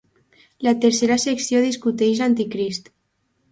[0.67, 2.93] La tercera secció discuteix l'Anticrist.